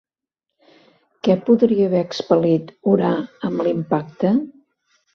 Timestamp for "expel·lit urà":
2.07-3.15